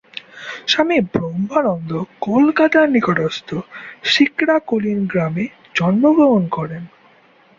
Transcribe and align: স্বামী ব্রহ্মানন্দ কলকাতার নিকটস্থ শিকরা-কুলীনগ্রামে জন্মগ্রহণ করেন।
স্বামী 0.67 0.97
ব্রহ্মানন্দ 1.13 1.91
কলকাতার 2.21 2.87
নিকটস্থ 2.89 3.49
শিকরা-কুলীনগ্রামে 4.03 5.45
জন্মগ্রহণ 5.75 6.43
করেন। 6.47 6.83